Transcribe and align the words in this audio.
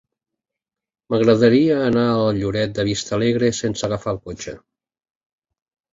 M'agradaria 1.15 1.75
anar 1.89 2.07
a 2.13 2.33
Lloret 2.39 2.75
de 2.79 2.87
Vistalegre 2.89 3.53
sense 3.61 3.87
agafar 3.89 4.15
el 4.19 4.23
cotxe. 4.29 4.57